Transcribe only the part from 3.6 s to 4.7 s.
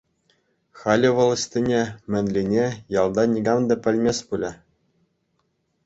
та пӗлмест пулӗ.